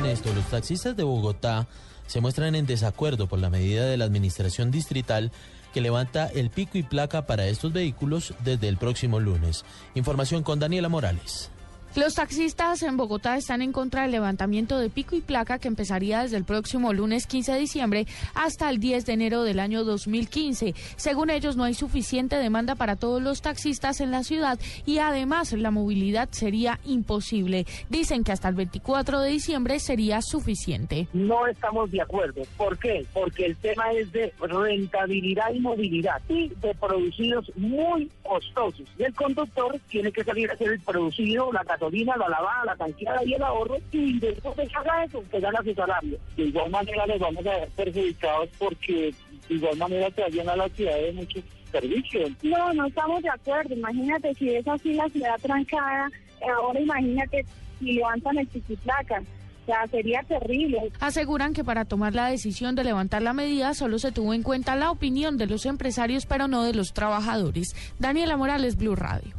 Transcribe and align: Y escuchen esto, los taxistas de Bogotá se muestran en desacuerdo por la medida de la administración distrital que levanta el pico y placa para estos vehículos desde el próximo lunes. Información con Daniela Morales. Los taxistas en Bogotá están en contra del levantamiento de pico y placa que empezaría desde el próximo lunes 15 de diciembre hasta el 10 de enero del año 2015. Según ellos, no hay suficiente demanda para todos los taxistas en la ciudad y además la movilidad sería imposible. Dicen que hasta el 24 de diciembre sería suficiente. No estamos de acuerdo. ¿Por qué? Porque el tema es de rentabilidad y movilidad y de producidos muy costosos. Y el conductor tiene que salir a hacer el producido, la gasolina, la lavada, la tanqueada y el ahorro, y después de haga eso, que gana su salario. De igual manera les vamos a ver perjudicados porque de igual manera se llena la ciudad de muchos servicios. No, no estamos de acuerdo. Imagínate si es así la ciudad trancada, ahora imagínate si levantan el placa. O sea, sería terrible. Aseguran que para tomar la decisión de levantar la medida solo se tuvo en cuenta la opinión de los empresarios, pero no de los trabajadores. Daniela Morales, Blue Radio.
Y 0.00 0.02
escuchen 0.02 0.06
esto, 0.06 0.34
los 0.34 0.46
taxistas 0.46 0.96
de 0.96 1.02
Bogotá 1.02 1.66
se 2.06 2.20
muestran 2.20 2.54
en 2.54 2.66
desacuerdo 2.66 3.26
por 3.26 3.38
la 3.38 3.50
medida 3.50 3.86
de 3.86 3.96
la 3.96 4.06
administración 4.06 4.70
distrital 4.70 5.30
que 5.74 5.80
levanta 5.80 6.26
el 6.26 6.50
pico 6.50 6.78
y 6.78 6.82
placa 6.82 7.26
para 7.26 7.46
estos 7.46 7.72
vehículos 7.72 8.34
desde 8.42 8.68
el 8.68 8.78
próximo 8.78 9.20
lunes. 9.20 9.64
Información 9.94 10.42
con 10.42 10.58
Daniela 10.58 10.88
Morales. 10.88 11.50
Los 11.96 12.14
taxistas 12.14 12.84
en 12.84 12.96
Bogotá 12.96 13.36
están 13.36 13.62
en 13.62 13.72
contra 13.72 14.02
del 14.02 14.12
levantamiento 14.12 14.78
de 14.78 14.90
pico 14.90 15.16
y 15.16 15.20
placa 15.20 15.58
que 15.58 15.66
empezaría 15.66 16.22
desde 16.22 16.36
el 16.36 16.44
próximo 16.44 16.92
lunes 16.92 17.26
15 17.26 17.52
de 17.52 17.58
diciembre 17.58 18.06
hasta 18.32 18.70
el 18.70 18.78
10 18.78 19.06
de 19.06 19.12
enero 19.12 19.42
del 19.42 19.58
año 19.58 19.82
2015. 19.82 20.74
Según 20.94 21.30
ellos, 21.30 21.56
no 21.56 21.64
hay 21.64 21.74
suficiente 21.74 22.36
demanda 22.36 22.76
para 22.76 22.94
todos 22.94 23.20
los 23.20 23.42
taxistas 23.42 24.00
en 24.00 24.12
la 24.12 24.22
ciudad 24.22 24.60
y 24.86 24.98
además 24.98 25.52
la 25.52 25.72
movilidad 25.72 26.28
sería 26.30 26.78
imposible. 26.84 27.66
Dicen 27.88 28.22
que 28.22 28.30
hasta 28.30 28.48
el 28.48 28.54
24 28.54 29.18
de 29.18 29.30
diciembre 29.30 29.80
sería 29.80 30.22
suficiente. 30.22 31.08
No 31.12 31.48
estamos 31.48 31.90
de 31.90 32.02
acuerdo. 32.02 32.42
¿Por 32.56 32.78
qué? 32.78 33.04
Porque 33.12 33.46
el 33.46 33.56
tema 33.56 33.90
es 33.90 34.12
de 34.12 34.32
rentabilidad 34.38 35.52
y 35.52 35.58
movilidad 35.58 36.22
y 36.28 36.50
de 36.50 36.72
producidos 36.74 37.50
muy 37.56 38.08
costosos. 38.22 38.88
Y 38.96 39.02
el 39.02 39.14
conductor 39.14 39.76
tiene 39.88 40.12
que 40.12 40.22
salir 40.22 40.48
a 40.50 40.54
hacer 40.54 40.68
el 40.68 40.80
producido, 40.80 41.52
la 41.52 41.64
gasolina, 41.80 42.16
la 42.16 42.28
lavada, 42.28 42.64
la 42.66 42.76
tanqueada 42.76 43.24
y 43.24 43.34
el 43.34 43.42
ahorro, 43.42 43.76
y 43.92 44.18
después 44.18 44.56
de 44.56 44.68
haga 44.74 45.04
eso, 45.04 45.22
que 45.30 45.40
gana 45.40 45.62
su 45.64 45.74
salario. 45.74 46.18
De 46.36 46.44
igual 46.44 46.70
manera 46.70 47.06
les 47.06 47.20
vamos 47.20 47.46
a 47.46 47.56
ver 47.56 47.68
perjudicados 47.70 48.48
porque 48.58 49.14
de 49.48 49.54
igual 49.54 49.76
manera 49.78 50.10
se 50.10 50.30
llena 50.30 50.56
la 50.56 50.68
ciudad 50.68 50.96
de 50.96 51.12
muchos 51.12 51.42
servicios. 51.72 52.30
No, 52.42 52.72
no 52.74 52.86
estamos 52.86 53.22
de 53.22 53.30
acuerdo. 53.30 53.74
Imagínate 53.74 54.34
si 54.34 54.54
es 54.54 54.66
así 54.68 54.92
la 54.92 55.08
ciudad 55.08 55.38
trancada, 55.40 56.10
ahora 56.56 56.80
imagínate 56.80 57.44
si 57.78 57.92
levantan 57.92 58.38
el 58.38 58.48
placa. 58.82 59.22
O 59.62 59.66
sea, 59.66 59.86
sería 59.88 60.22
terrible. 60.22 60.90
Aseguran 61.00 61.52
que 61.52 61.62
para 61.62 61.84
tomar 61.84 62.14
la 62.14 62.28
decisión 62.28 62.74
de 62.74 62.82
levantar 62.82 63.22
la 63.22 63.34
medida 63.34 63.72
solo 63.74 63.98
se 63.98 64.10
tuvo 64.10 64.34
en 64.34 64.42
cuenta 64.42 64.74
la 64.74 64.90
opinión 64.90 65.36
de 65.36 65.46
los 65.46 65.66
empresarios, 65.66 66.26
pero 66.26 66.48
no 66.48 66.64
de 66.64 66.74
los 66.74 66.92
trabajadores. 66.92 67.68
Daniela 67.98 68.36
Morales, 68.36 68.76
Blue 68.76 68.96
Radio. 68.96 69.32